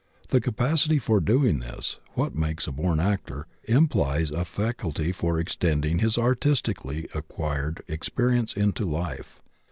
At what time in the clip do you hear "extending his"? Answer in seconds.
5.39-6.17